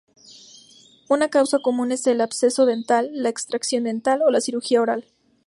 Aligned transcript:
Una 1.09 1.29
causa 1.29 1.59
común 1.59 1.91
es 1.91 2.07
el 2.07 2.21
absceso 2.21 2.65
dental, 2.65 3.11
la 3.13 3.29
extracción 3.29 3.83
dental 3.83 4.23
o 4.23 4.31
la 4.31 4.41
cirugía 4.41 4.81
oral. 4.81 5.05